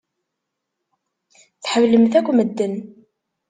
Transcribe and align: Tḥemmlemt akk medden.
Tḥemmlemt 1.63 2.13
akk 2.19 2.27
medden. 2.33 2.73